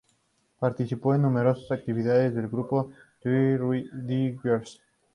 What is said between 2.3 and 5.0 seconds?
del grupo The Diggers.